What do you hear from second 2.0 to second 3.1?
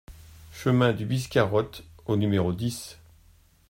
au numéro dix